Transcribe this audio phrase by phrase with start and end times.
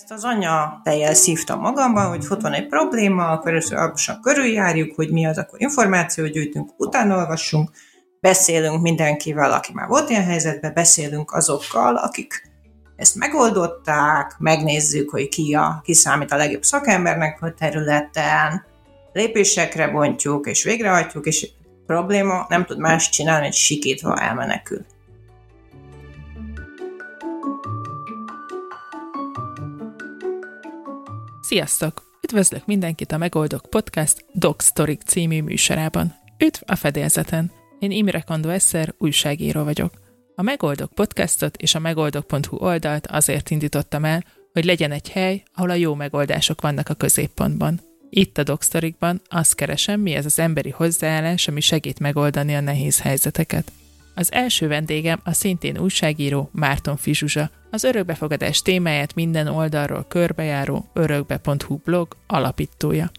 [0.00, 5.10] Ezt az anya tejjel szívtam magamba, hogy ott van egy probléma, akkor először körüljárjuk, hogy
[5.10, 7.70] mi az, akkor információt gyűjtünk, utána olvassunk,
[8.20, 12.50] beszélünk mindenkivel, aki már volt ilyen helyzetben, beszélünk azokkal, akik
[12.96, 18.64] ezt megoldották, megnézzük, hogy ki, a, ki számít a legjobb szakembernek a területen,
[19.12, 21.48] lépésekre bontjuk, és végrehajtjuk, és
[21.86, 24.84] probléma nem tud más csinálni, hogy sikítva elmenekül.
[31.50, 32.18] Sziasztok!
[32.22, 36.14] Üdvözlök mindenkit a Megoldok Podcast Dog Story című műsorában.
[36.38, 37.52] Üdv a fedélzeten!
[37.78, 39.92] Én Imre Kandó Eszer, újságíró vagyok.
[40.34, 45.70] A Megoldok podcastot és a megoldok.hu oldalt azért indítottam el, hogy legyen egy hely, ahol
[45.70, 47.80] a jó megoldások vannak a középpontban.
[48.10, 53.00] Itt a Dogsztorikban azt keresem, mi ez az emberi hozzáállás, ami segít megoldani a nehéz
[53.00, 53.72] helyzeteket.
[54.14, 61.76] Az első vendégem a szintén újságíró Márton Fizsuzsa, az örökbefogadás témáját minden oldalról körbejáró örökbe.hu
[61.76, 63.10] blog alapítója.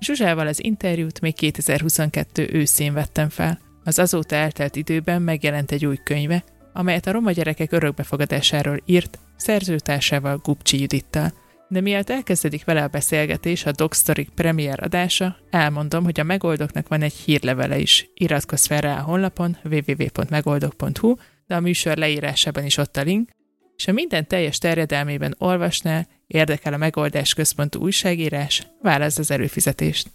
[0.00, 3.58] Zsuzsával az interjút még 2022 őszén vettem fel.
[3.84, 10.36] Az azóta eltelt időben megjelent egy új könyve, amelyet a roma gyerekek örökbefogadásáról írt, szerzőtársával
[10.36, 11.32] Gupcsi Judittal.
[11.72, 17.02] De mielőtt elkezdődik vele a beszélgetés, a Dogstory premier adása, elmondom, hogy a megoldoknak van
[17.02, 18.08] egy hírlevele is.
[18.14, 21.14] Iratkozz fel rá a honlapon www.megoldok.hu,
[21.46, 23.30] de a műsor leírásában is ott a link,
[23.76, 30.10] és ha minden teljes terjedelmében olvasnál, érdekel a megoldás központú újságírás, válasz az előfizetést.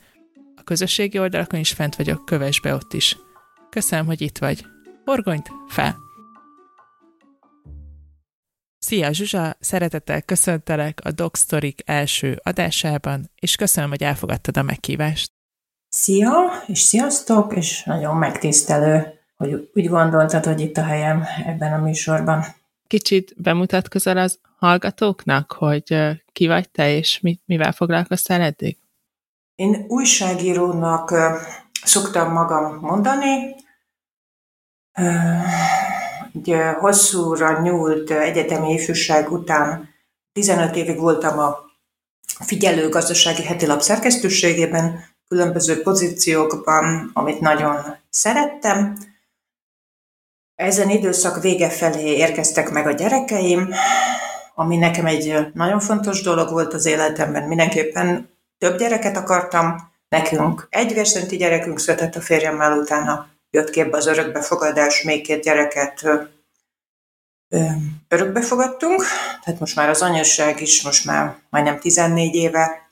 [0.56, 3.18] A közösségi oldalakon is fent vagyok, kövess be ott is.
[3.70, 4.66] Köszönöm, hogy itt vagy.
[5.06, 6.07] Horgonyt fel!
[8.88, 15.32] Szia Zsuzsa, szeretettel köszöntelek a Dog Story első adásában, és köszönöm, hogy elfogadtad a meghívást.
[15.90, 16.32] Szia,
[16.68, 22.46] és sziasztok, és nagyon megtisztelő, hogy úgy gondoltad, hogy itt a helyem ebben a műsorban.
[22.88, 25.98] Kicsit bemutatkozol az hallgatóknak, hogy
[26.32, 28.78] ki vagy te, és mi, mivel foglalkoztál eddig?
[29.56, 31.14] Én újságírónak
[31.84, 33.56] szoktam magam mondani,
[36.46, 39.90] egy hosszúra nyúlt egyetemi ifjúság után
[40.34, 41.66] 15 évig voltam a
[42.40, 47.76] figyelő gazdasági hetilap szerkesztőségében, különböző pozíciókban, amit nagyon
[48.10, 48.98] szerettem.
[50.56, 53.74] Ezen időszak vége felé érkeztek meg a gyerekeim,
[54.56, 57.44] ami nekem egy nagyon fontos dolog volt az életemben.
[57.44, 64.08] Mindenképpen több gyereket akartam, nekünk egy vérszerinti gyerekünk született a férjemmel, utána jött képbe az
[64.08, 66.06] örökbefogadás, még két gyereket
[68.08, 69.04] örökbefogadtunk,
[69.44, 72.92] tehát most már az anyasság is most már majdnem 14 éve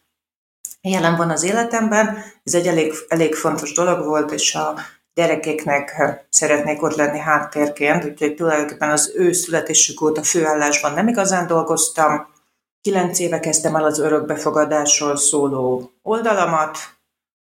[0.81, 2.23] jelen van az életemben.
[2.43, 4.73] Ez egy elég, elég fontos dolog volt, és a
[5.13, 12.33] gyerekeknek szeretnék ott lenni háttérként, úgyhogy tulajdonképpen az ő születésük óta főállásban nem igazán dolgoztam.
[12.81, 16.77] Kilenc éve kezdtem el az örökbefogadásról szóló oldalamat,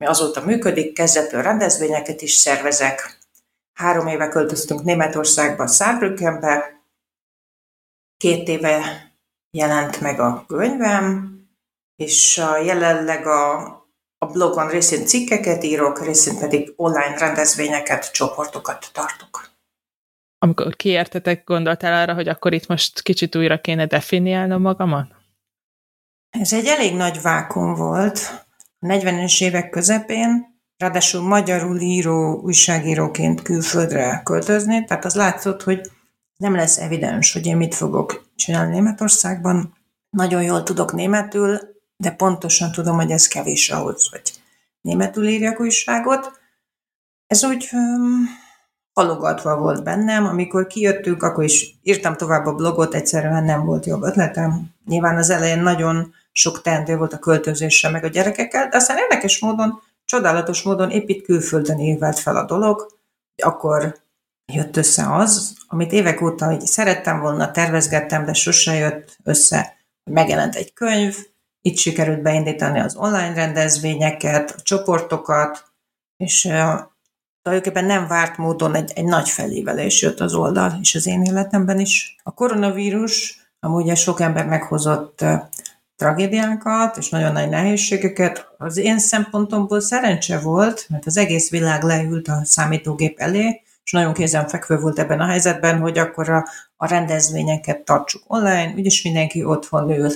[0.03, 3.19] mi azóta működik, kezdetől rendezvényeket is szervezek.
[3.73, 6.83] Három éve költöztünk Németországba, Saarbrückenbe,
[8.17, 8.81] két éve
[9.51, 11.37] jelent meg a könyvem,
[11.97, 13.57] és jelenleg a,
[14.19, 19.51] a blogon részint cikkeket írok, részint pedig online rendezvényeket, csoportokat tartok.
[20.39, 25.15] Amikor kiértetek, gondoltál arra, hogy akkor itt most kicsit újra kéne definiálnom magamat?
[26.31, 28.51] Ez egy elég nagy vákum volt.
[28.85, 35.91] A 40-es évek közepén, ráadásul magyarul író újságíróként külföldre költözni, tehát az látszott, hogy
[36.37, 39.77] nem lesz evidens, hogy én mit fogok csinálni Németországban.
[40.11, 41.61] Nagyon jól tudok németül,
[41.97, 44.23] de pontosan tudom, hogy ez kevés ahhoz, hogy
[44.81, 46.41] németül írjak újságot.
[47.27, 48.29] Ez úgy um,
[48.93, 50.25] halogatva volt bennem.
[50.25, 54.75] Amikor kijöttünk, akkor is írtam tovább a blogot, egyszerűen nem volt jobb ötletem.
[54.85, 59.39] Nyilván az elején nagyon sok teendő volt a költözésre meg a gyerekekkel, de aztán érdekes
[59.39, 62.87] módon, csodálatos módon épp itt külföldön évelt fel a dolog,
[63.43, 64.01] akkor
[64.53, 69.77] jött össze az, amit évek óta hogy szerettem volna, tervezgettem, de sose jött össze,
[70.11, 71.17] megjelent egy könyv,
[71.61, 75.65] itt sikerült beindítani az online rendezvényeket, a csoportokat,
[76.17, 76.41] és
[77.43, 81.81] tulajdonképpen nem várt módon egy, egy nagy felévelés jött az oldal, és az én életemben
[81.81, 82.17] is.
[82.23, 85.43] A koronavírus amúgy sok ember meghozott uh,
[86.03, 88.49] tragédiákat és nagyon nagy nehézségeket.
[88.59, 94.13] Az én szempontomból szerencse volt, mert az egész világ leült a számítógép elé, és nagyon
[94.13, 96.47] kézenfekvő volt ebben a helyzetben, hogy akkor a,
[96.77, 100.11] a rendezvényeket tartsuk online, úgyis mindenki otthon ül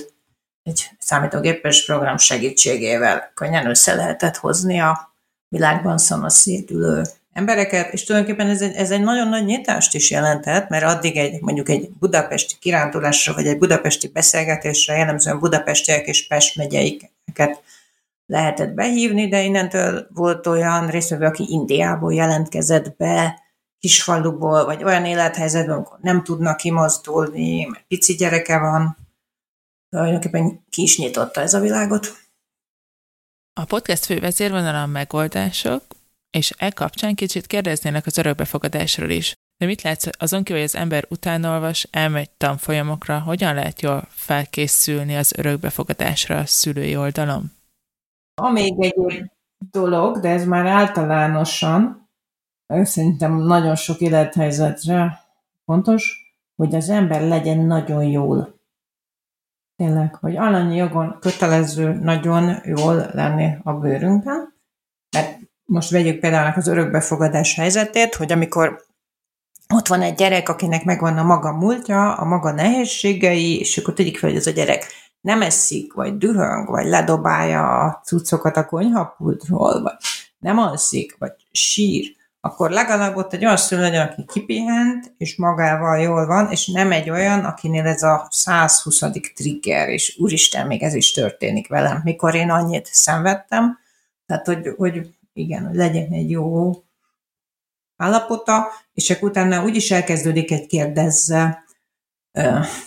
[0.63, 3.31] egy számítógépes program segítségével.
[3.33, 5.13] Könnyen össze lehetett hozni a
[5.47, 7.03] világban szanaszét ülő
[7.37, 11.41] embereket, és tulajdonképpen ez egy, ez egy nagyon nagy nyitást is jelentett, mert addig egy
[11.41, 17.61] mondjuk egy budapesti kirándulásra, vagy egy budapesti beszélgetésre jellemzően budapestiek és Pest megyeiket
[18.25, 23.41] lehetett behívni, de innentől volt olyan részvevő, aki Indiából jelentkezett be,
[23.79, 28.97] kisfaluból, vagy olyan élethelyzetben, amikor nem tudnak kimozdulni, mert pici gyereke van.
[29.89, 32.07] Tulajdonképpen ki is nyitotta ez a világot.
[33.53, 35.83] A podcast fő vezérvonal a megoldások,
[36.29, 39.33] és e kapcsán kicsit kérdeznének az örökbefogadásról is.
[39.57, 45.15] De mit látsz azon kívül, hogy az ember utánolvas, elmegy tanfolyamokra, hogyan lehet jól felkészülni
[45.15, 47.51] az örökbefogadásra a szülői oldalon?
[48.41, 49.23] Amíg egy
[49.71, 52.09] dolog, de ez már általánosan,
[52.67, 55.21] szerintem nagyon sok élethelyzetre
[55.65, 58.55] fontos, hogy az ember legyen nagyon jól.
[59.75, 64.56] Tényleg, hogy alanyi jogon kötelező nagyon jól lenni a bőrünkben,
[65.67, 68.85] most vegyük például az örökbefogadás helyzetét, hogy amikor
[69.73, 74.17] ott van egy gyerek, akinek megvan a maga múltja, a maga nehézségei, és akkor tegyük
[74.17, 74.85] fel, hogy ez a gyerek
[75.21, 79.95] nem eszik, vagy dühöng, vagy ledobálja a cuccokat a konyhapultról, vagy
[80.39, 85.99] nem alszik, vagy sír, akkor legalább ott egy olyan szülő legyen, aki kipihent, és magával
[85.99, 88.99] jól van, és nem egy olyan, akinél ez a 120.
[89.35, 93.77] trigger, és úristen, még ez is történik velem, mikor én annyit szenvedtem,
[94.25, 96.71] tehát, hogy, hogy igen, hogy legyen egy jó
[97.95, 101.65] állapota, és akkor utána úgy is elkezdődik egy kérdezze,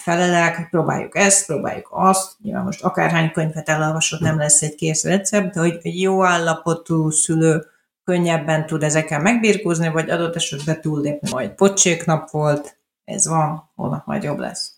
[0.03, 5.55] felelek, próbáljuk ezt, próbáljuk azt, nyilván most akárhány könyvet elolvasod, nem lesz egy kész recept,
[5.55, 7.67] de hogy egy jó állapotú szülő
[8.05, 11.31] könnyebben tud ezekkel megbírkózni, vagy adott esetben túllépni.
[11.31, 14.75] Majd pocsék nap volt, ez van, holnap majd jobb lesz.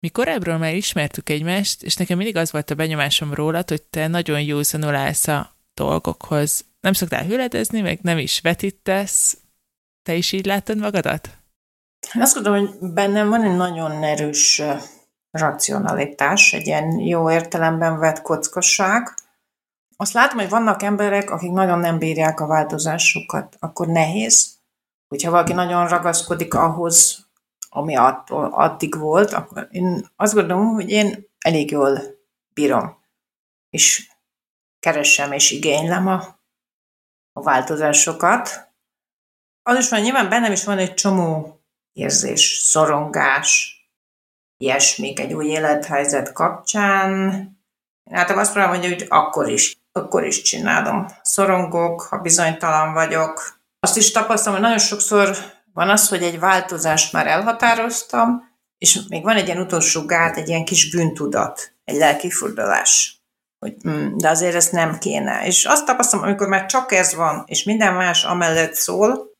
[0.00, 4.06] Mi korábbról már ismertük egymást, és nekem mindig az volt a benyomásom rólad, hogy te
[4.06, 6.64] nagyon józanul állsz a dolgokhoz.
[6.80, 9.38] Nem szoktál hüledezni, meg nem is vetítesz.
[10.02, 11.28] Te is így látod magadat?
[12.12, 14.62] Azt gondolom, hogy bennem van egy nagyon erős
[15.30, 19.14] racionalitás, egy ilyen jó értelemben vett kockosság.
[19.96, 24.58] Azt látom, hogy vannak emberek, akik nagyon nem bírják a változásokat, akkor nehéz.
[25.08, 27.26] Hogyha valaki nagyon ragaszkodik ahhoz,
[27.68, 32.00] ami attól, addig volt, akkor én azt gondolom, hogy én elég jól
[32.54, 33.02] bírom.
[33.70, 34.10] És
[34.84, 36.38] keresem és igénylem a,
[37.32, 38.72] a változásokat.
[39.62, 41.60] Az is van, nyilván bennem is van egy csomó
[41.92, 43.78] érzés, szorongás,
[44.56, 47.48] ilyesmik egy új élethelyzet kapcsán.
[48.10, 51.06] Hát azt próbálom hogy akkor is, akkor is csinálom.
[51.22, 53.58] Szorongok, ha bizonytalan vagyok.
[53.80, 55.36] Azt is tapasztalom, hogy nagyon sokszor
[55.72, 60.48] van az, hogy egy változást már elhatároztam, és még van egy ilyen utolsó gát, egy
[60.48, 63.13] ilyen kis bűntudat, egy lelkifordulás
[63.64, 65.46] hogy mm, de azért ezt nem kéne.
[65.46, 69.32] És azt tapasztalom, amikor már csak ez van, és minden más amellett szól,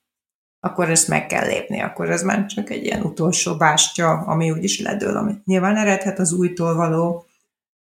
[0.59, 4.79] akkor ezt meg kell lépni, akkor ez már csak egy ilyen utolsó bástya, ami úgyis
[4.79, 7.25] ledől, amit nyilván eredhet az újtól való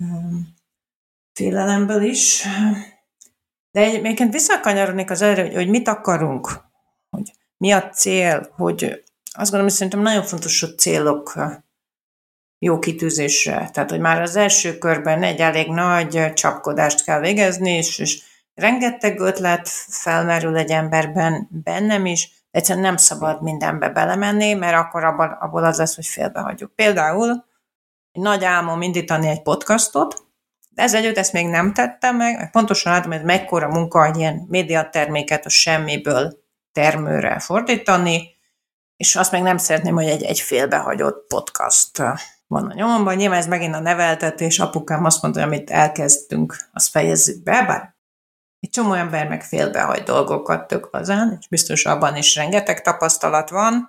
[0.05, 0.55] um,
[1.33, 2.47] félelemből is.
[3.71, 6.61] De egyébként visszakanyarodnék az erre, hogy, hogy mit akarunk,
[7.11, 8.85] hogy mi a cél, hogy
[9.33, 11.35] azt gondolom, hogy szerintem nagyon fontos, hogy célok
[12.59, 13.71] jó kitűzésre.
[13.73, 18.23] Tehát, hogy már az első körben egy elég nagy csapkodást kell végezni, és, és
[18.55, 25.39] rengeteg ötlet felmerül egy emberben, bennem is, egyszerűen nem szabad mindenbe belemenni, mert akkor abból,
[25.41, 26.75] abból az lesz, hogy félbehagyjuk.
[26.75, 27.45] Például
[28.13, 30.25] egy nagy álmom indítani egy podcastot,
[30.71, 34.47] de ez együtt ezt még nem tettem meg, pontosan látom, hogy mekkora munka egy ilyen
[34.49, 38.35] médiaterméket a semmiből termőre fordítani,
[38.97, 42.03] és azt meg nem szeretném, hogy egy, egy félbehagyott podcast
[42.47, 43.15] van a nyomomban.
[43.15, 47.95] Nyilván ez megint a neveltetés, apukám azt mondta, hogy amit elkezdtünk, azt fejezzük be, bár
[48.61, 53.89] egy csomó ember meg félbehagy dolgokat tök lazán, és biztos abban is rengeteg tapasztalat van.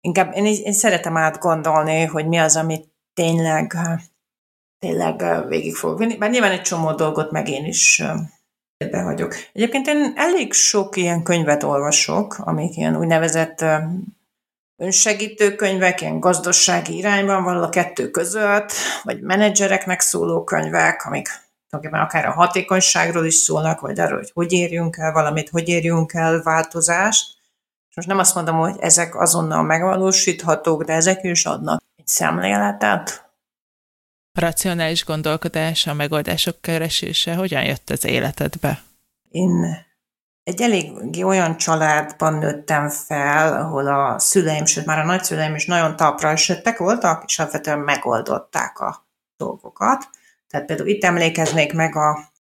[0.00, 3.76] Inkább én, én szeretem átgondolni, hogy mi az, amit tényleg,
[4.78, 6.16] tényleg végig fog vinni.
[6.16, 8.02] Bár nyilván egy csomó dolgot meg én is
[8.90, 9.34] behagyok.
[9.52, 13.64] Egyébként én elég sok ilyen könyvet olvasok, amik ilyen úgynevezett
[14.78, 21.28] önsegítő könyvek, ilyen gazdasági irányban van a kettő között, vagy menedzsereknek szóló könyvek, amik
[21.68, 26.12] tulajdonképpen akár a hatékonyságról is szólnak, vagy arról, hogy hogy érjünk el valamit, hogy érjünk
[26.14, 27.36] el változást.
[27.88, 33.26] És most nem azt mondom, hogy ezek azonnal megvalósíthatók, de ezek is adnak egy szemléletet.
[34.32, 38.82] A racionális gondolkodás, a megoldások keresése hogyan jött az életedbe?
[39.30, 39.86] Én
[40.48, 40.92] egy elég
[41.24, 46.78] olyan családban nőttem fel, ahol a szüleim, sőt már a nagyszüleim is nagyon talpra esettek
[46.78, 50.08] voltak, és alapvetően megoldották a dolgokat.
[50.48, 52.32] Tehát például itt emlékeznék meg a,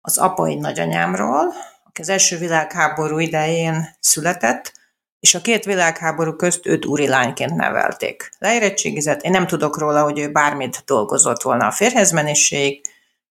[0.00, 1.52] az apai nagyanyámról,
[1.84, 4.72] aki az első világháború idején született,
[5.20, 8.30] és a két világháború közt őt úri lányként nevelték.
[8.38, 12.80] Leérettségizett, én nem tudok róla, hogy ő bármit dolgozott volna a férjezmeniség,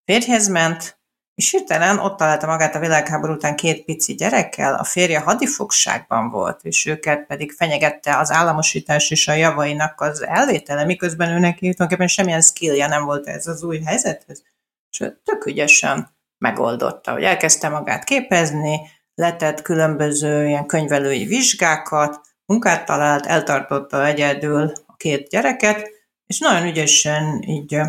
[0.06, 0.99] férjhez ment,
[1.39, 6.60] és hirtelen ott találta magát a világháború után két pici gyerekkel, a férje hadifogságban volt,
[6.63, 12.41] és őket pedig fenyegette az államosítás és a javainak az elvétele, miközben őnek tulajdonképpen semmilyen
[12.41, 14.43] skillja nem volt ez az új helyzethez.
[14.89, 18.79] És tök ügyesen megoldotta, hogy elkezdte magát képezni,
[19.15, 25.89] letett különböző ilyen könyvelői vizsgákat, munkát talált, eltartotta egyedül a két gyereket,
[26.25, 27.81] és nagyon ügyesen így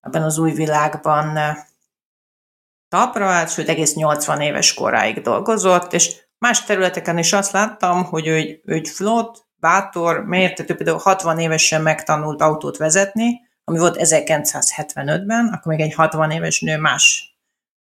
[0.00, 1.38] ebben az új világban
[2.94, 8.26] talpra állt, sőt egész 80 éves koráig dolgozott, és más területeken is azt láttam, hogy
[8.26, 15.46] ő, ő egy flott, bátor, mértető, például 60 évesen megtanult autót vezetni, ami volt 1975-ben,
[15.46, 17.36] akkor még egy 60 éves nő más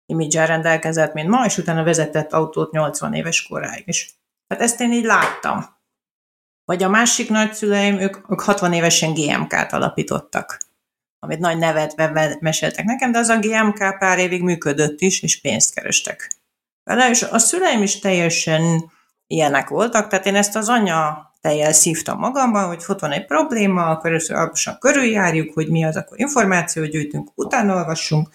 [0.06, 4.14] imidzsel rendelkezett, mint ma, és utána vezetett autót 80 éves koráig is.
[4.48, 5.66] Tehát ezt én így láttam.
[6.66, 10.58] Vagy a másik nagyszüleim, ők, ők 60 évesen GMK-t alapítottak,
[11.20, 15.74] amit nagy nevetve meséltek nekem, de az a GMK pár évig működött is, és pénzt
[15.74, 16.32] kerestek.
[16.84, 18.92] Vele, és a szüleim is teljesen
[19.28, 23.86] ilyenek voltak, tehát én ezt az anya tejjel szívtam magamban, hogy ott van egy probléma,
[23.86, 28.30] akkor először alaposan körüljárjuk, hogy mi az, akkor információt gyűjtünk, utána olvassunk,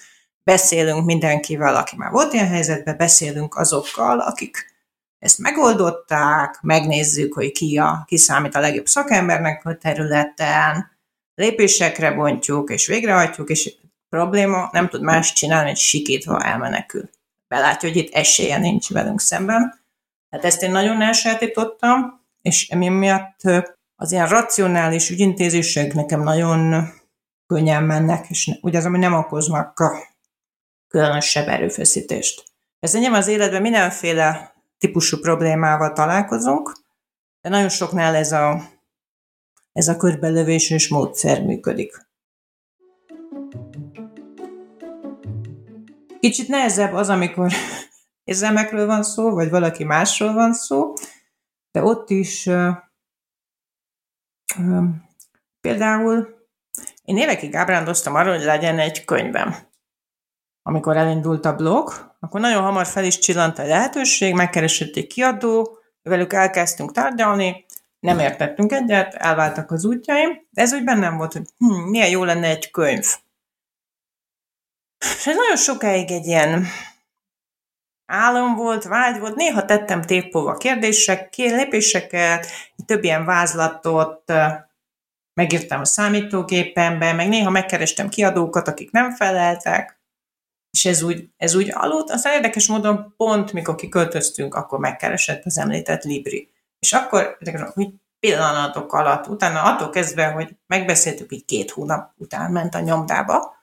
[0.44, 4.72] beszélünk mindenkivel, aki már volt ilyen helyzetben, beszélünk azokkal, akik
[5.18, 10.93] ezt megoldották, megnézzük, hogy ki, a, ki számít a legjobb szakembernek a területen,
[11.34, 13.74] lépésekre bontjuk, és végrehajtjuk, és
[14.08, 17.10] probléma nem tud más csinálni, hogy sikítva elmenekül.
[17.48, 19.82] Belátja, hogy itt esélye nincs velünk szemben.
[20.30, 23.40] Hát ezt én nagyon elsajátítottam, és emiatt
[23.96, 26.88] az ilyen racionális ügyintézések nekem nagyon
[27.46, 29.82] könnyen mennek, és ugye az, ami nem okoznak
[30.88, 32.44] különösebb erőfeszítést.
[32.78, 36.72] Ez nyilván az életben mindenféle típusú problémával találkozunk,
[37.40, 38.62] de nagyon soknál ez a,
[39.74, 42.06] ez a körbelövéses módszer működik.
[46.20, 47.52] Kicsit nehezebb az, amikor
[48.30, 50.92] érzelmekről van szó, vagy valaki másról van szó,
[51.70, 52.76] de ott is uh,
[54.58, 54.84] uh,
[55.60, 56.42] például
[57.02, 59.72] én évekig ábrándoztam arról, hogy legyen egy könyvem
[60.66, 65.78] amikor elindult a blog, akkor nagyon hamar fel is csillant a lehetőség, megkeresett egy kiadó,
[66.02, 67.63] velük elkezdtünk tárgyalni,
[68.04, 72.24] nem értettünk egyet, elváltak az útjaim, de ez úgy bennem volt, hogy hm, milyen jó
[72.24, 73.06] lenne egy könyv.
[74.98, 76.66] És ez nagyon sokáig egy ilyen
[78.06, 82.46] álom volt, vágy volt, néha tettem téppóva kérdések, lépéseket,
[82.86, 84.32] több ilyen vázlatot,
[85.34, 90.00] megírtam a számítógépembe, meg néha megkerestem kiadókat, akik nem feleltek,
[90.70, 92.10] és ez úgy, ez úgy aludt.
[92.10, 96.53] Aztán érdekes módon pont, mikor kiköltöztünk, akkor megkeresett az említett Libri.
[96.84, 97.38] És akkor
[97.74, 97.88] úgy
[98.20, 103.54] pillanatok alatt, utána attól kezdve, hogy megbeszéltük, így két hónap után ment a nyomdába,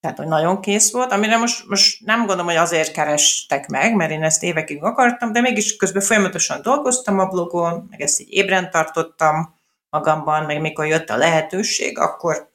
[0.00, 4.10] tehát, hogy nagyon kész volt, amire most, most nem gondolom, hogy azért kerestek meg, mert
[4.10, 8.70] én ezt évekig akartam, de mégis közben folyamatosan dolgoztam a blogon, meg ezt így ébren
[8.70, 9.54] tartottam
[9.90, 12.52] magamban, meg mikor jött a lehetőség, akkor,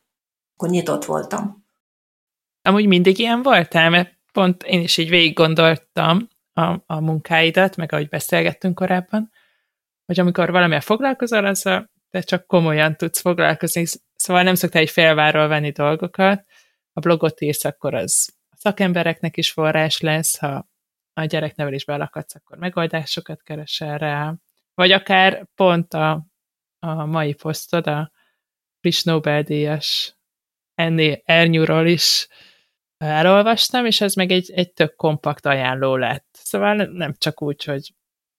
[0.56, 1.66] akkor nyitott voltam.
[2.62, 7.92] Amúgy mindig ilyen voltál, mert pont én is így végig gondoltam a, a munkáidat, meg
[7.92, 9.32] ahogy beszélgettünk korábban,
[10.06, 14.90] hogy amikor valamilyen foglalkozol, az a, te csak komolyan tudsz foglalkozni, szóval nem szoktál egy
[14.90, 16.46] félváról venni dolgokat,
[16.94, 20.68] a blogot írsz, akkor az a szakembereknek is forrás lesz, ha
[21.14, 24.34] a gyereknevelésbe lakadsz, akkor megoldásokat keresel rá,
[24.74, 26.26] vagy akár pont a,
[26.80, 28.12] a mai posztod, a
[28.80, 30.18] friss Nobel-díjas
[31.26, 32.28] Ernyúról is
[32.98, 36.28] elolvastam, és ez meg egy, egy tök kompakt ajánló lett.
[36.32, 37.94] Szóval nem csak úgy, hogy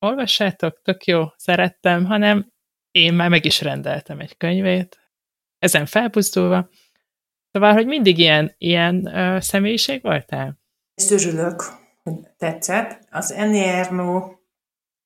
[0.05, 2.53] olvassátok, tök jó, szerettem, hanem
[2.91, 4.99] én már meg is rendeltem egy könyvét,
[5.59, 6.69] ezen felpusztulva.
[7.51, 10.59] Szóval, hogy mindig ilyen, ilyen uh, személyiség voltál?
[10.95, 11.63] Ezt örülök,
[12.03, 12.99] hogy tetszett.
[13.11, 14.21] Az Enni Ernő,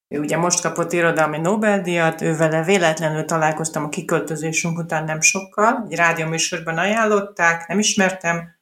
[0.09, 5.87] ő ugye most kapott irodalmi Nobel-díjat, ő vele véletlenül találkoztam a kiköltözésünk után nem sokkal,
[5.89, 8.58] egy rádióműsorban ajánlották, nem ismertem,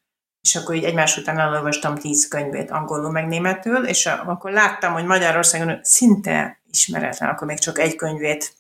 [0.46, 5.04] és akkor így egymás után elolvastam tíz könyvét angolul meg németül, és akkor láttam, hogy
[5.04, 8.54] Magyarországon szinte ismeretlen, akkor még csak egy könyvét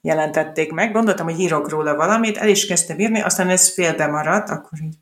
[0.00, 0.92] jelentették meg.
[0.92, 4.94] Gondoltam, hogy írok róla valamit, el is kezdtem írni, aztán ez félbe maradt, akkor így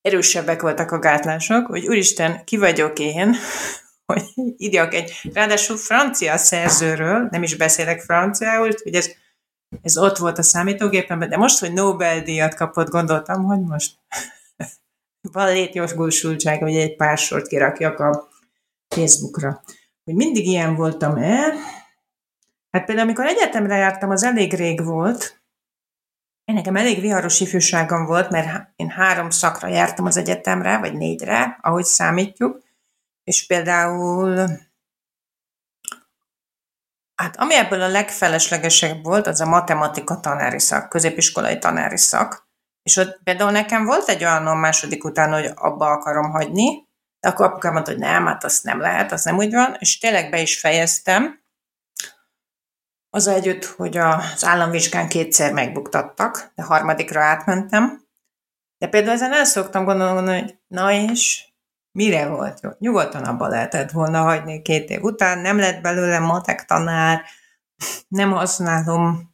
[0.00, 3.36] erősebbek voltak a gátlások, hogy úristen, ki vagyok én,
[4.12, 4.22] hogy
[4.56, 9.10] írjak egy, ráadásul francia szerzőről, nem is beszélek franciául, hogy ez,
[9.82, 13.92] ez ott volt a számítógépemben, de most, hogy Nobel-díjat kapott, gondoltam, hogy most
[15.32, 18.28] van létjogosultság, hogy egy pár sort kirakjak a
[18.88, 19.62] Facebookra,
[20.04, 21.52] hogy mindig ilyen voltam-e.
[22.70, 25.42] Hát például, amikor egyetemre jártam, az elég rég volt,
[26.44, 31.58] én nekem elég viharos ifjúságom volt, mert én három szakra jártam az egyetemre, vagy négyre,
[31.60, 32.62] ahogy számítjuk,
[33.24, 34.48] és például
[37.14, 42.43] Hát ami ebből a legfeleslegesebb volt, az a matematika tanári szak, középiskolai tanári szak.
[42.84, 46.88] És ott például nekem volt egy olyan második után, hogy abba akarom hagyni,
[47.20, 49.98] de akkor apukám mondta, hogy nem, hát azt nem lehet, az nem úgy van, és
[49.98, 51.42] tényleg be is fejeztem.
[53.10, 58.06] Az együtt, hogy az államvizsgán kétszer megbuktattak, de harmadikra átmentem.
[58.78, 61.52] De például ezen el szoktam gondolni, hogy na és
[61.98, 62.70] mire volt jó?
[62.78, 67.24] Nyugodtan abba lehetett volna hagyni két év után, nem lett belőle matek tanár,
[68.08, 69.33] nem használom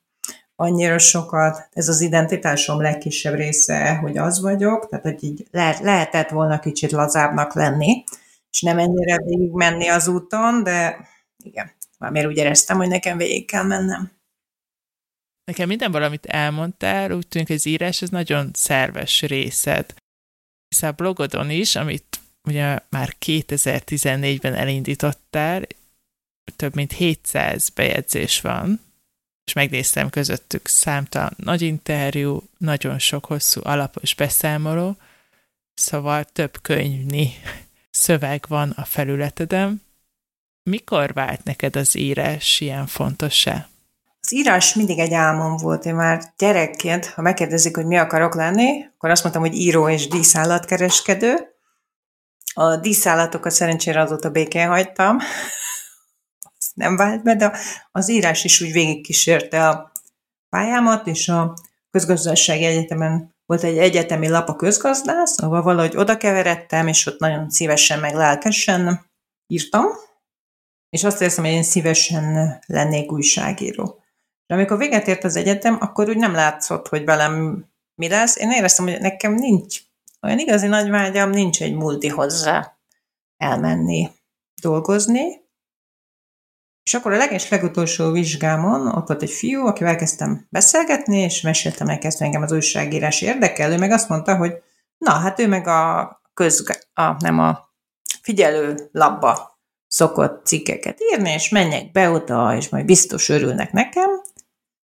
[0.61, 6.29] annyira sokat, ez az identitásom legkisebb része, hogy az vagyok, tehát hogy így lehet, lehetett
[6.29, 8.05] volna kicsit lazábbnak lenni,
[8.51, 11.09] és nem ennyire végig menni az úton, de
[11.45, 14.11] igen, már úgy éreztem, hogy nekem végig kell mennem.
[15.45, 19.95] Nekem minden valamit elmondtál, úgy tűnik, hogy az írás ez nagyon szerves részed.
[20.69, 25.63] Hiszen a blogodon is, amit ugye már 2014-ben elindítottál,
[26.57, 28.81] több mint 700 bejegyzés van,
[29.51, 34.97] és megnéztem közöttük számtalan nagy interjú, nagyon sok hosszú alapos beszámoló,
[35.75, 37.33] szóval több könyvni
[37.91, 39.83] szöveg van a felületedem.
[40.63, 43.69] Mikor vált neked az írás ilyen fontossá?
[44.21, 45.85] Az írás mindig egy álmom volt.
[45.85, 50.09] Én már gyerekként, ha megkérdezik, hogy mi akarok lenni, akkor azt mondtam, hogy író és
[50.09, 51.37] díszállatkereskedő.
[52.55, 55.19] A díszállatokat szerencsére azóta békén hagytam,
[56.75, 57.57] nem vált be, de
[57.91, 59.93] az írás is úgy végigkísérte a
[60.49, 61.55] pályámat, és a
[61.91, 67.51] közgazdasági egyetemen volt egy egyetemi lap a közgazdász, ahol valahogy oda keveredtem, és ott nagyon
[67.51, 69.11] szívesen, meg lelkesen
[69.47, 69.87] írtam,
[70.91, 74.03] és azt érzem, hogy én szívesen lennék újságíró.
[74.47, 77.65] De amikor véget ért az egyetem, akkor úgy nem látszott, hogy velem
[77.95, 78.37] mi lesz.
[78.37, 79.81] Én éreztem, hogy nekem nincs
[80.23, 82.77] olyan igazi nagy vágyam, nincs egy multi hozzá
[83.37, 84.11] elmenni
[84.63, 85.49] dolgozni.
[86.83, 91.89] És akkor a leges legutolsó vizsgámon ott volt egy fiú, akivel kezdtem beszélgetni, és meséltem
[91.89, 94.53] ezt engem az újságírás érdekel, ő meg azt mondta, hogy
[94.99, 96.65] na, hát ő meg a köz,
[96.95, 97.69] a, nem a
[98.23, 104.11] figyelő labba szokott cikkeket írni, és menjek be oda, és majd biztos örülnek nekem.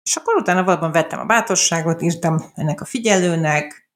[0.03, 3.89] És akkor utána valóban vettem a bátorságot, írtam ennek a figyelőnek,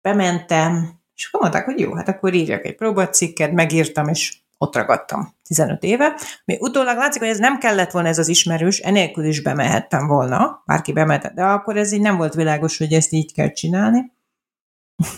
[0.00, 5.34] bementem, és akkor mondták, hogy jó, hát akkor írjak egy próbacikket, megírtam, és ott ragadtam
[5.48, 6.20] 15 éve.
[6.44, 10.62] Mi utólag látszik, hogy ez nem kellett volna ez az ismerős, enélkül is bemehettem volna,
[10.66, 14.12] bárki bemehetett, de akkor ez így nem volt világos, hogy ezt így kell csinálni.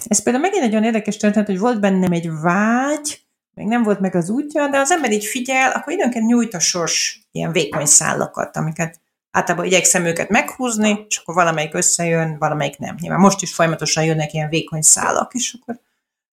[0.04, 4.00] Ez például megint egy olyan érdekes történet, hogy volt bennem egy vágy, még nem volt
[4.00, 7.86] meg az útja, de az ember így figyel, akkor időnként nyújt a sors ilyen vékony
[7.86, 12.96] szállakat, amiket általában igyekszem őket meghúzni, és akkor valamelyik összejön, valamelyik nem.
[13.00, 15.80] Nyilván most is folyamatosan jönnek ilyen vékony szálak, és akkor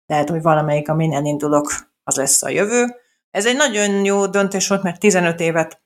[0.06, 2.96] lehet, hogy valamelyik, amin elindulok, az lesz a jövő.
[3.32, 5.82] Ez egy nagyon jó döntés volt, mert 15 évet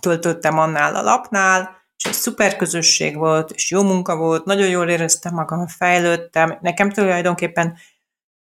[0.00, 4.88] töltöttem annál a lapnál, és egy szuper közösség volt, és jó munka volt, nagyon jól
[4.88, 6.58] éreztem magam, fejlődtem.
[6.60, 7.76] Nekem tulajdonképpen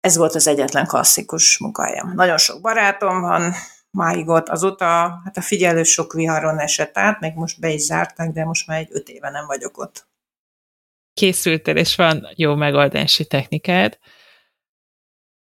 [0.01, 2.13] ez volt az egyetlen klasszikus munkahelyem.
[2.15, 3.53] Nagyon sok barátom van,
[3.91, 4.49] máig ott.
[4.49, 4.85] Azóta
[5.25, 8.79] hát a figyelő sok viharon esett át, meg most be is zárták, de most már
[8.79, 10.07] egy öt éve nem vagyok ott.
[11.15, 13.99] Készültél, és van jó megoldási technikád,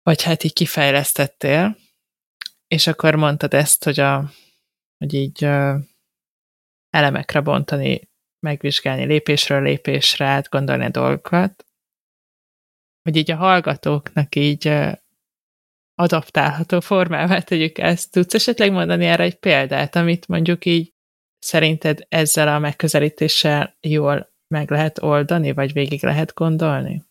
[0.05, 1.77] vagy hát így kifejlesztettél,
[2.67, 4.31] és akkor mondtad ezt, hogy, a,
[4.99, 5.75] hogy így uh,
[6.91, 8.09] elemekre bontani,
[8.47, 11.67] megvizsgálni lépésről lépésre, átgondolni a dolgokat,
[13.03, 14.73] hogy így a hallgatóknak így
[15.95, 18.11] adaptálható formává tegyük ezt.
[18.11, 20.93] Tudsz esetleg mondani erre egy példát, amit mondjuk így
[21.39, 27.05] szerinted ezzel a megközelítéssel jól meg lehet oldani, vagy végig lehet gondolni?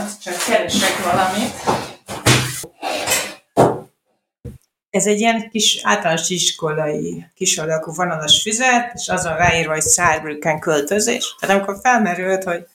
[0.00, 1.54] Pillanat, csak keresek valamit.
[4.90, 11.36] Ez egy ilyen kis általános iskolai alakú vonalas füzet, és azon ráírva, hogy Saarbrücken költözés.
[11.40, 12.66] Tehát amikor felmerült, hogy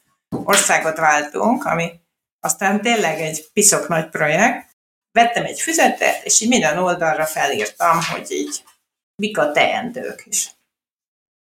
[0.44, 1.92] országot váltunk, ami
[2.40, 4.76] aztán tényleg egy piszok nagy projekt,
[5.12, 8.64] vettem egy füzetet, és így minden oldalra felírtam, hogy így
[9.16, 10.55] mik a teendők is.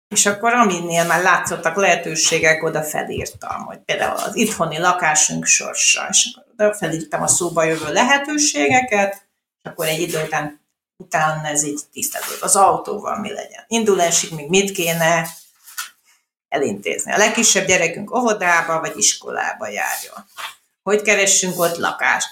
[0.08, 6.28] És akkor aminél már látszottak lehetőségek, oda felírtam, hogy például az itthoni lakásunk sorsa, és
[6.32, 9.12] akkor oda felírtam a szóba jövő lehetőségeket,
[9.62, 10.60] és akkor egy idő után,
[10.96, 12.40] után ez így tisztázott.
[12.40, 13.64] Az autóval mi legyen.
[13.66, 15.28] Indulásig még mit kéne
[16.48, 17.12] elintézni.
[17.12, 20.26] A legkisebb gyerekünk óvodába vagy iskolába járjon.
[20.82, 22.28] hogy keressünk ott lakást.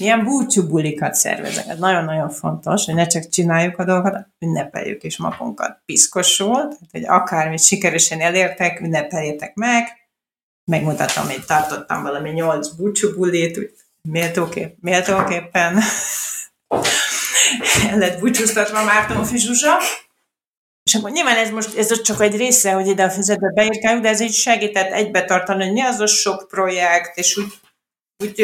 [0.00, 1.68] Milyen búcsú bulikat szervezek.
[1.68, 7.04] Ez nagyon-nagyon fontos, hogy ne csak csináljuk a dolgokat, ünnepeljük is magunkat piszkosul, tehát hogy
[7.04, 9.88] akármit sikeresen elértek, ünnepeljétek meg.
[10.64, 13.70] Megmutatom, hogy tartottam valami nyolc búcsú bulit, úgy
[14.08, 15.78] méltókép, méltóképpen
[17.90, 19.76] el lett búcsúztatva Márton Fizsusa.
[20.82, 24.08] És akkor nyilván ez most ez csak egy része, hogy ide a füzetbe beírkáljuk, de
[24.08, 27.52] ez így segített egybe tartani, hogy mi az a sok projekt, és úgy,
[28.24, 28.34] úgy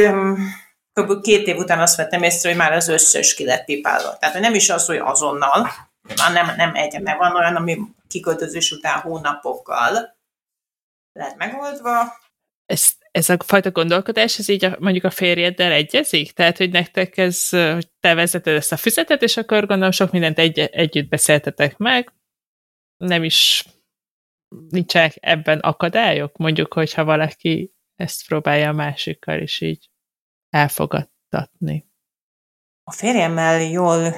[1.00, 1.20] kb.
[1.20, 4.16] két év után azt vettem észre, hogy már az összes ki lett pipálva.
[4.18, 5.68] Tehát nem is az, hogy azonnal,
[6.16, 7.78] már nem, nem egy, mert van olyan, ami
[8.08, 10.16] kiköltözés után hónapokkal
[11.12, 12.18] lehet megoldva.
[12.66, 16.32] Ez, ez a fajta gondolkodás, ez így a, mondjuk a férjeddel egyezik?
[16.32, 20.38] Tehát, hogy nektek ez, hogy te vezeted ezt a füzetet, és akkor gondolom sok mindent
[20.38, 22.12] egy, együtt beszéltetek meg,
[22.96, 23.64] nem is
[24.68, 29.90] nincsenek ebben akadályok, mondjuk, hogyha valaki ezt próbálja a másikkal is így
[30.50, 31.86] elfogadtatni.
[32.84, 34.14] A férjemmel jól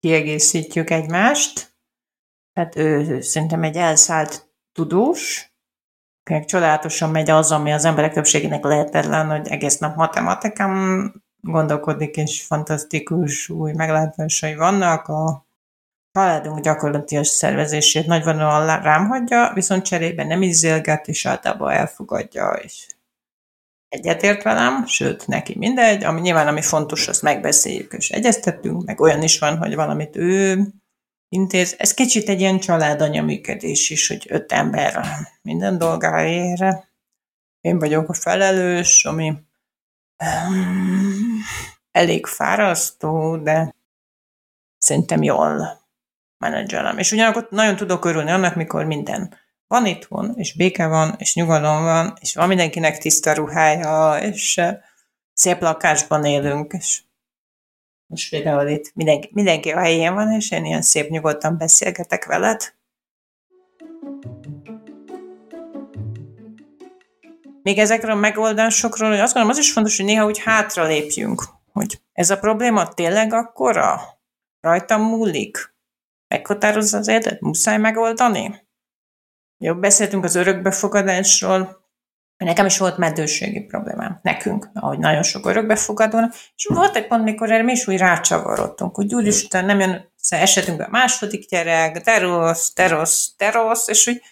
[0.00, 1.76] kiegészítjük egymást,
[2.52, 5.52] tehát ő szerintem egy elszállt tudós,
[6.20, 12.42] akinek csodálatosan megy az, ami az emberek többségének lehetetlen, hogy egész nap matematikán gondolkodik, és
[12.42, 15.08] fantasztikus új meglátásai vannak.
[15.08, 15.46] A
[16.12, 22.86] családunk gyakorlatilag szervezését nagyvonalon rám hagyja, viszont cserébe nem izélget, és általában elfogadja, és
[23.94, 29.22] egyetért velem, sőt, neki mindegy, ami nyilván ami fontos, azt megbeszéljük és egyeztetünk, meg olyan
[29.22, 30.66] is van, hogy valamit ő
[31.28, 31.74] intéz.
[31.78, 35.06] Ez kicsit egy ilyen családanya működés is, hogy öt ember
[35.42, 36.88] minden dolgáért.
[37.60, 39.32] Én vagyok a felelős, ami
[41.90, 43.74] elég fárasztó, de
[44.78, 45.80] szerintem jól
[46.38, 46.98] menedzselem.
[46.98, 49.34] És ugyanakkor nagyon tudok örülni annak, mikor minden
[49.74, 54.60] van itthon, és béke van, és nyugalom van, és van mindenkinek tiszta ruhája, és
[55.32, 57.02] szép lakásban élünk, és
[58.06, 62.74] most például itt mindenki, mindenki a helyén van, és én ilyen szép nyugodtan beszélgetek veled.
[67.62, 71.44] Még ezekről a megoldásokról, hogy azt gondolom, az is fontos, hogy néha úgy hátra lépjünk,
[71.72, 74.00] hogy ez a probléma tényleg akkora?
[74.60, 75.74] Rajtam múlik?
[76.28, 77.40] Meghatározza az életet?
[77.40, 78.62] Muszáj megoldani?
[79.58, 81.84] Jó, beszéltünk az örökbefogadásról,
[82.36, 87.50] Nekem is volt meddőségi problémám, nekünk, ahogy nagyon sok örökbefogadónak, és volt egy pont, mikor
[87.50, 92.72] erre mi is úgy rácsavarodtunk, hogy úristen, nem jön esetünk a második gyerek, de rossz,
[92.74, 94.22] de rossz, de rossz, és hogy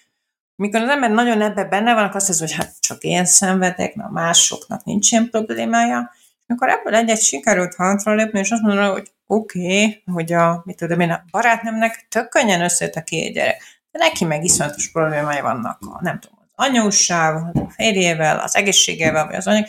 [0.55, 3.95] mikor az ember nagyon ebbe benne van, akkor azt mondja, hogy hát csak én szenvedek,
[3.95, 9.11] na másoknak nincs ilyen problémája, és mikor ebből egyet sikerült lépni, és azt mondom, hogy
[9.27, 13.63] oké, okay, hogy a, mit tudom én, a barátnőmnek tök könnyen összejött a két gyerek,
[13.93, 19.27] de neki meg iszonyatos problémái vannak, a, nem tudom, az anyóssal, a férjével, az egészségével,
[19.27, 19.67] vagy az anyag,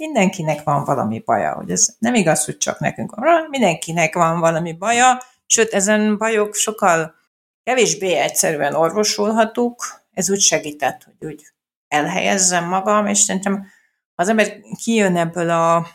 [0.00, 4.72] mindenkinek van valami baja, hogy ez nem igaz, hogy csak nekünk van, mindenkinek van valami
[4.72, 7.14] baja, sőt, ezen bajok sokkal
[7.62, 11.46] kevésbé egyszerűen orvosolhatók, ez úgy segített, hogy úgy
[11.88, 13.66] elhelyezzem magam, és szerintem
[14.14, 15.86] az ember kijön ebből a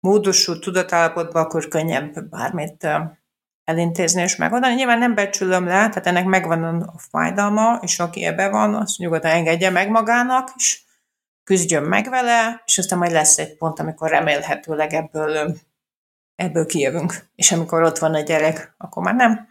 [0.00, 2.86] módosult tudatállapotba, akkor könnyebb bármit
[3.68, 4.74] elintézni és megoldani.
[4.74, 9.30] Nyilván nem becsülöm le, tehát ennek megvan a fájdalma, és aki ebbe van, azt nyugodtan
[9.30, 10.80] engedje meg magának, és
[11.44, 15.56] küzdjön meg vele, és aztán majd lesz egy pont, amikor remélhetőleg ebből,
[16.34, 17.14] ebből kijövünk.
[17.34, 19.48] És amikor ott van a gyerek, akkor már nem,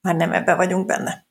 [0.00, 1.26] már nem ebbe vagyunk benne.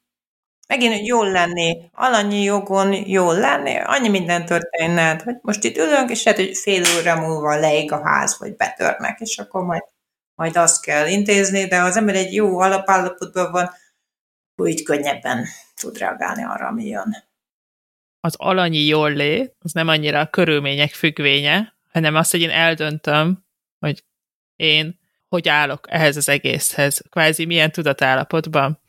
[0.67, 6.09] Megint, hogy jól lenni, alanyi jogon jól lenni, annyi minden történhet, hogy most itt ülünk,
[6.09, 9.83] és lehet, hogy fél óra múlva leég a ház, vagy betörnek, és akkor majd
[10.41, 13.69] majd azt kell intézni, de ha az ember egy jó alapállapotban van,
[14.67, 17.15] így könnyebben tud reagálni arra, ami jön.
[18.19, 23.45] Az alanyi jól lé, az nem annyira a körülmények függvénye, hanem azt, hogy én eldöntöm,
[23.79, 24.03] hogy
[24.55, 28.79] én hogy állok ehhez az egészhez, kvázi milyen tudatállapotban.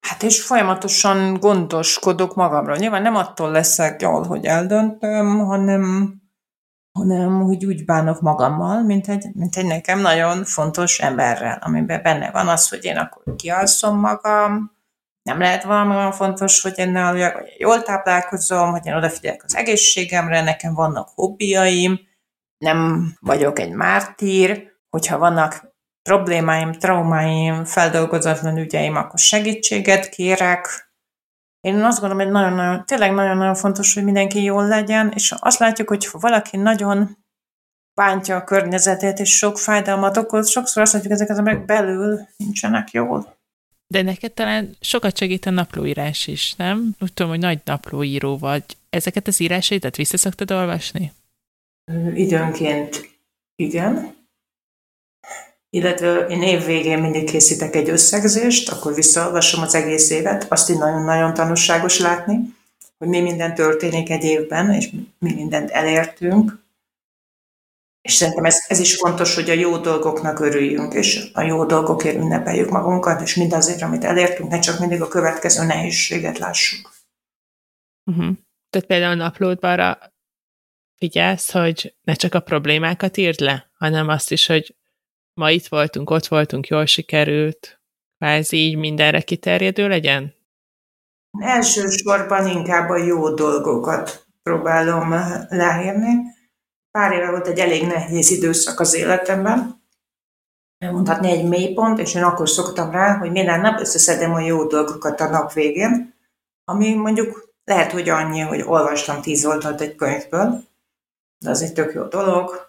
[0.00, 2.76] Hát és folyamatosan gondoskodok magamról.
[2.76, 6.14] Nyilván nem attól leszek jól, hogy eldöntöm, hanem
[6.98, 12.30] hanem hogy úgy bánok magammal, mint egy, mint egy nekem nagyon fontos emberrel, amiben benne
[12.30, 14.76] van az, hogy én akkor kialszom magam,
[15.22, 17.20] nem lehet valami olyan fontos, hogy én hogy
[17.58, 22.00] jól táplálkozom, hogy én odafigyelek az egészségemre, nekem vannak hobbiaim,
[22.58, 30.87] nem vagyok egy mártír, hogyha vannak problémáim, traumáim, feldolgozatlan ügyeim, akkor segítséget kérek,
[31.68, 35.88] én azt gondolom, hogy nagyon-nagyon, tényleg nagyon-nagyon fontos, hogy mindenki jól legyen, és azt látjuk,
[35.88, 37.16] hogy ha valaki nagyon
[37.94, 42.20] bántja a környezetét, és sok fájdalmat okoz, sokszor azt látjuk, hogy ezek az emberek belül
[42.36, 43.36] nincsenek jól.
[43.86, 46.94] De neked talán sokat segít a naplóírás is, nem?
[47.00, 48.64] Úgy tudom, hogy nagy naplóíró vagy.
[48.90, 51.12] Ezeket az írásaidat vissza szoktad olvasni?
[52.14, 53.08] Időnként
[53.56, 54.17] igen.
[55.70, 60.78] Illetve én év végén mindig készítek egy összegzést, akkor visszaolvasom az egész évet, azt így
[60.78, 62.56] nagyon-nagyon tanulságos látni,
[62.98, 66.66] hogy mi minden történik egy évben, és mi mindent elértünk.
[68.00, 72.16] És szerintem ez, ez is fontos, hogy a jó dolgoknak örüljünk, és a jó dolgokért
[72.16, 76.92] ünnepeljük magunkat, és mindazért, amit elértünk, ne csak mindig a következő nehézséget lássuk.
[78.04, 78.36] Uh-huh.
[78.70, 79.98] Tehát például naplódban arra
[80.96, 84.76] figyelsz, hogy ne csak a problémákat írd le, hanem azt is, hogy
[85.38, 87.80] ma itt voltunk, ott voltunk, jól sikerült,
[88.18, 90.34] kvázi így mindenre kiterjedő legyen?
[91.38, 95.14] Elsősorban inkább a jó dolgokat próbálom
[95.48, 96.14] leírni.
[96.90, 99.82] Pár éve volt egy elég nehéz időszak az életemben,
[100.78, 105.20] mondhatni egy mélypont, és én akkor szoktam rá, hogy minden nap összeszedem a jó dolgokat
[105.20, 106.14] a nap végén,
[106.64, 110.62] ami mondjuk lehet, hogy annyi, hogy olvastam tíz oldalt egy könyvből,
[111.38, 112.67] de az egy tök jó dolog,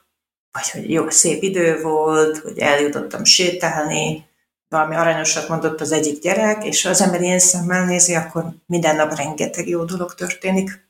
[0.51, 4.27] vagy hogy jó, szép idő volt, hogy eljutottam sétálni,
[4.67, 9.15] valami aranyosat mondott az egyik gyerek, és az ember ilyen szemmel nézi, akkor minden nap
[9.15, 10.88] rengeteg jó dolog történik.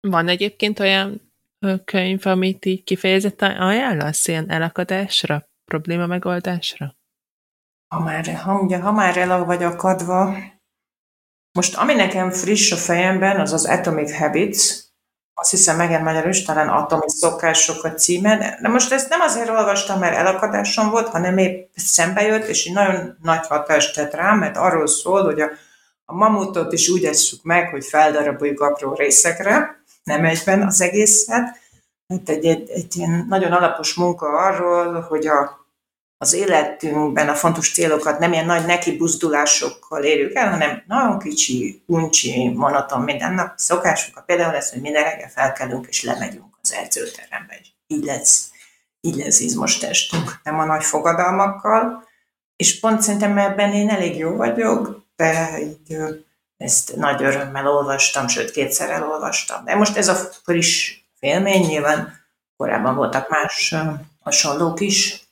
[0.00, 1.32] Van egyébként olyan
[1.84, 6.98] könyv, amit így kifejezetten ajánlasz ilyen elakadásra, probléma megoldásra?
[7.94, 10.36] Ha már, ha, ugye, ha már el vagy akadva,
[11.52, 14.89] most ami nekem friss a fejemben, az az Atomic Habits,
[15.40, 19.48] azt hiszem Megan Magyar is, talán Atomi szokások a címe, de most ezt nem azért
[19.48, 24.38] olvastam, mert elakadásom volt, hanem épp szembe jött, és egy nagyon nagy hatást tett rám,
[24.38, 25.50] mert arról szól, hogy a,
[26.04, 31.58] a mamutot is úgy esszük meg, hogy feldaraboljuk apró részekre, nem egyben az egészet.
[32.08, 35.59] Hát egy, egy, egy ilyen nagyon alapos munka arról, hogy a
[36.22, 41.82] az életünkben a fontos célokat nem ilyen nagy neki buzdulásokkal érjük el, hanem nagyon kicsi,
[41.86, 44.24] uncsi, monoton minden nap szokásokat.
[44.24, 48.50] Például lesz, hogy minden reggel felkelünk és lemegyünk az edzőterembe, így lesz,
[49.00, 52.04] így lesz izmos testünk, nem a nagy fogadalmakkal.
[52.56, 55.96] És pont szerintem ebben én elég jó vagyok, de így
[56.56, 59.64] ezt nagy örömmel olvastam, sőt kétszer elolvastam.
[59.64, 62.12] De most ez a friss félmény, nyilván
[62.56, 63.74] korábban voltak más
[64.20, 65.28] hasonlók is,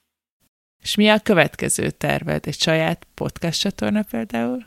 [0.83, 2.47] és mi a következő terved?
[2.47, 4.67] Egy saját podcast csatorna például?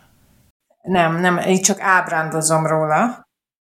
[0.82, 3.30] Nem, nem, én csak ábrándozom róla.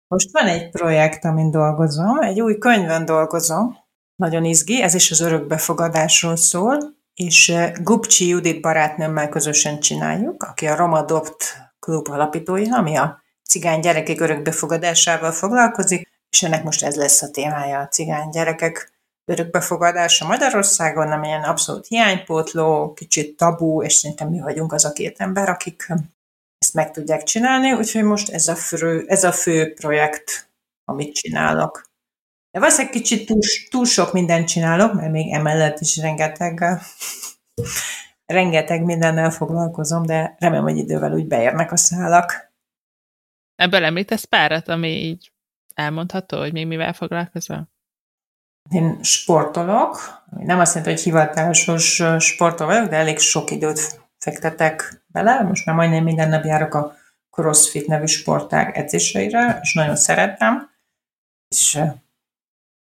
[0.07, 3.77] Most van egy projekt, amin dolgozom, egy új könyvön dolgozom,
[4.15, 6.77] nagyon izgi, ez is az örökbefogadásról szól,
[7.13, 13.21] és eh, Gupcsi Judit barátnőmmel közösen csináljuk, aki a Roma Adopt klub alapítója, ami a
[13.43, 18.91] cigány gyerekek örökbefogadásával foglalkozik, és ennek most ez lesz a témája, a cigány gyerekek
[19.25, 25.19] örökbefogadása Magyarországon, nem ilyen abszolút hiánypótló, kicsit tabu, és szerintem mi vagyunk az a két
[25.19, 25.87] ember, akik
[26.57, 30.49] ezt meg tudják csinálni, úgyhogy most ez a fő, ez a fő projekt,
[30.83, 31.93] amit csinálok.
[32.51, 36.63] De valószínűleg kicsit túl, túl sok mindent csinálok, mert még emellett is rengeteg,
[38.25, 42.53] rengeteg mindennel foglalkozom, de remélem, hogy idővel úgy beérnek a szálak.
[43.55, 45.31] Ebből említesz párat, ami így
[45.73, 47.74] elmondható, hogy még mivel foglalkozol?
[48.69, 55.41] Én sportolok, nem azt jelenti, hogy hivatásos sportoló vagyok, de elég sok időt fektetek bele.
[55.41, 56.95] Most már majdnem minden nap járok a
[57.29, 60.69] CrossFit nevű sportág edzéseire, és nagyon szeretem.
[61.47, 61.79] És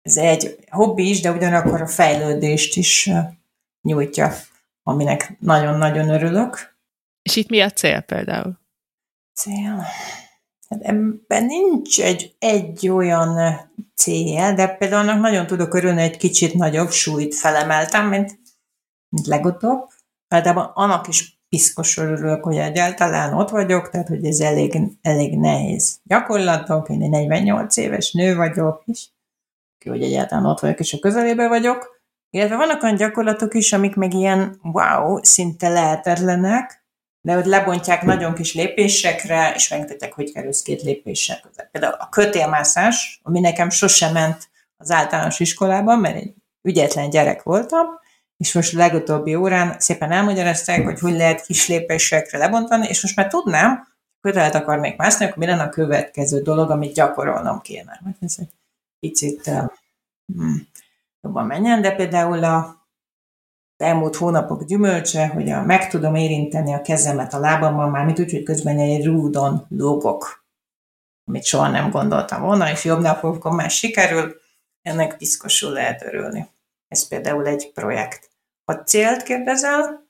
[0.02, 3.10] ez egy hobbi is, de ugyanakkor a fejlődést is
[3.82, 4.32] nyújtja,
[4.82, 6.76] aminek nagyon-nagyon örülök.
[7.22, 8.58] És itt mi a cél például?
[9.34, 9.84] Cél?
[10.68, 13.60] Hát ebben nincs egy, egy olyan
[13.94, 18.38] cél, de például annak nagyon tudok örülni, egy kicsit nagyobb súlyt felemeltem, mint,
[19.08, 19.88] mint legutóbb.
[20.28, 26.00] Általában annak is piszkos örülök, hogy egyáltalán ott vagyok, tehát hogy ez elég, elég nehéz
[26.04, 29.08] gyakorlatok, én egy 48 éves nő vagyok, és
[29.84, 31.96] hogy egyáltalán ott vagyok, és a közelébe vagyok.
[32.30, 36.77] Illetve vannak olyan gyakorlatok is, amik meg ilyen wow, szinte lehetetlenek,
[37.28, 41.40] de hogy lebontják nagyon kis lépésekre, és megmutatják, hogy kerülsz két lépéssel.
[41.70, 47.86] Például a kötélmászás, ami nekem sosem ment az általános iskolában, mert egy ügyetlen gyerek voltam,
[48.36, 53.16] és most a legutóbbi órán szépen elmagyarázták, hogy hogy lehet kis lépésekre lebontani, és most
[53.16, 53.88] már tudnám,
[54.20, 58.00] kötelet akarnék mászni, akkor mi lenne a következő dolog, amit gyakorolnom kéne.
[58.20, 58.50] Ez egy
[59.00, 59.70] picit uh,
[61.20, 62.77] jobban menjen, de például a
[63.82, 68.42] elmúlt hónapok gyümölcse, hogy a, meg tudom érinteni a kezemet a lábammal, mármint úgy, hogy
[68.42, 70.46] közben egy rúdon lógok,
[71.24, 74.34] amit soha nem gondoltam volna, és jobb napokon már sikerül,
[74.82, 76.48] ennek piszkosul lehet örülni.
[76.88, 78.30] Ez például egy projekt.
[78.64, 80.06] Ha célt kérdezel,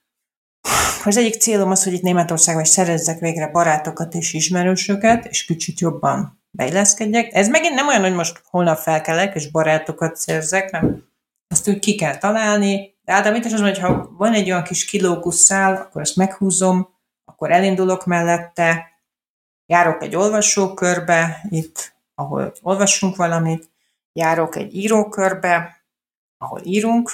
[1.05, 5.81] az egyik célom az, hogy itt Németországban is szerezzek végre barátokat és ismerősöket, és kicsit
[5.81, 7.35] jobban beilleszkedjek.
[7.35, 11.07] Ez megint nem olyan, hogy most holnap felkelek, és barátokat szerzek, nem.
[11.49, 15.75] Azt úgy ki kell találni, de általában az, hogy ha van egy olyan kis kilógusszál,
[15.77, 16.89] akkor ezt meghúzom,
[17.25, 18.93] akkor elindulok mellette,
[19.67, 23.71] járok egy olvasókörbe, itt, ahol olvassunk valamit,
[24.13, 25.85] járok egy írókörbe,
[26.39, 27.11] ahol írunk,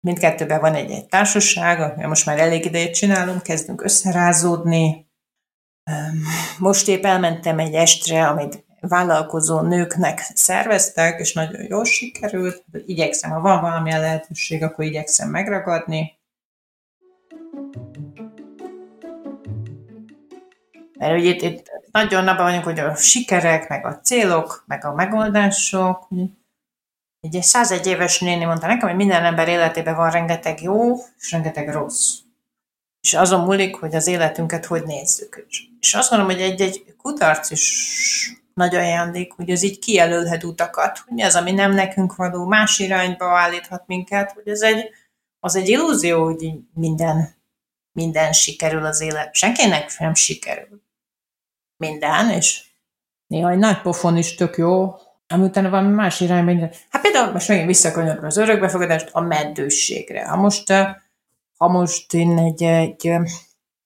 [0.00, 5.10] mindkettőben van egy-egy társaság, most már elég idejét csinálunk, kezdünk összerázódni.
[6.58, 12.64] Most épp elmentem egy estre, amit vállalkozó nőknek szerveztek, és nagyon jól sikerült.
[12.86, 16.20] Igyekszem, ha van valamilyen lehetőség, akkor igyekszem megragadni.
[20.98, 24.94] Mert ugye itt, itt nagyon abban vagyunk, hogy a sikerek, meg a célok, meg a
[24.94, 26.08] megoldások.
[27.20, 31.72] Egy 101 éves néni mondta nekem, hogy minden ember életében van rengeteg jó, és rengeteg
[31.72, 32.18] rossz.
[33.00, 35.46] És azon múlik, hogy az életünket hogy nézzük.
[35.80, 41.20] És azt mondom, hogy egy-egy kutarc is nagy ajándék, hogy az így kijelölhet utakat, hogy
[41.20, 44.90] az, ami nem nekünk való, más irányba állíthat minket, hogy ez egy,
[45.40, 47.34] az egy illúzió, hogy minden,
[47.92, 49.34] minden sikerül az élet.
[49.34, 50.82] Senkinek nem sikerül
[51.76, 52.64] minden, és
[53.26, 54.94] néha egy nagy pofon is tök jó,
[55.28, 56.68] ami utána valami más irányba.
[56.90, 60.28] Hát például most megint visszakanyarodom az örökbefogadást a meddőségre.
[60.28, 60.72] Ha most,
[61.56, 63.12] ha most én egy, egy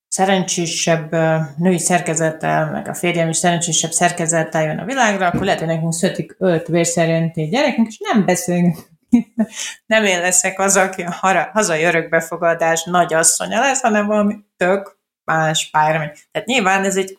[0.09, 1.13] szerencsésebb
[1.57, 5.93] női szerkezettel, meg a férjem is szerencsésebb szerkezettel jön a világra, akkor lehet, hogy nekünk
[5.93, 8.77] szötik öt vérszerinti gyerekünk, és nem beszélünk.
[9.87, 15.71] nem én leszek az, aki a hazai örökbefogadás nagy asszonya lesz, hanem valami tök más
[15.71, 16.19] pályára megy.
[16.31, 17.19] Tehát nyilván ez egy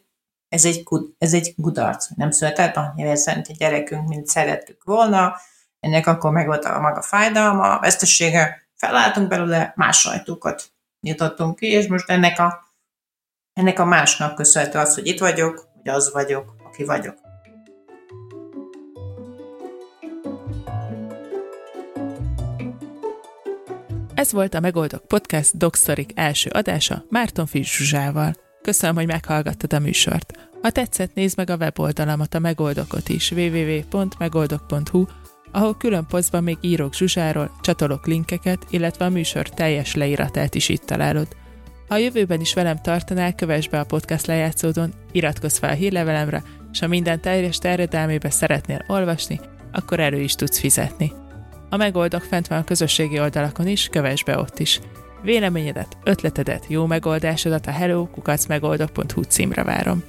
[0.49, 0.83] ez egy,
[1.17, 2.07] ez egy kudarc.
[2.15, 5.35] Nem született annyi szerinti gyerekünk, mint szerettük volna,
[5.79, 11.67] ennek akkor meg volt a maga fájdalma, a vesztesége, felálltunk belőle, más sajtókat nyitottunk ki,
[11.67, 12.66] és most ennek a,
[13.57, 17.15] ennek a másnak köszönhető az, hogy itt vagyok, hogy az vagyok, aki vagyok.
[24.13, 28.35] Ez volt a Megoldok Podcast Dogstorik első adása Márton Fisz Zsuzsával.
[28.61, 30.49] Köszönöm, hogy meghallgattad a műsort.
[30.61, 35.05] Ha tetszett, nézd meg a weboldalamat, a Megoldokot is, www.megoldok.hu,
[35.51, 40.85] ahol külön posztban még írok Zsuzsáról, csatolok linkeket, illetve a műsor teljes leíratát is itt
[40.85, 41.27] találod.
[41.87, 46.43] Ha a jövőben is velem tartanál, kövess be a podcast lejátszódon, iratkozz fel a hírlevelemre,
[46.71, 49.39] és ha minden teljes terjedelmébe szeretnél olvasni,
[49.71, 51.11] akkor elő is tudsz fizetni.
[51.69, 54.79] A megoldok fent van a közösségi oldalakon is, kövess be ott is.
[55.21, 60.03] Véleményedet, ötletedet, jó megoldásodat a hellokukacmegoldok.hu címre várom.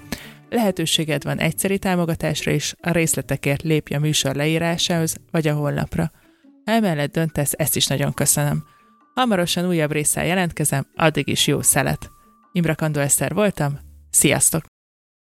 [0.51, 6.11] Lehetőséged van egyszeri támogatásra is, a részletekért lépj a műsor leírásához, vagy a honlapra.
[6.65, 8.65] Ha emellett döntesz, ezt is nagyon köszönöm.
[9.19, 12.11] Hamarosan újabb résszel jelentkezem, addig is jó szelet.
[12.53, 13.79] Imra Kandó Eszter voltam,
[14.11, 14.68] sziasztok!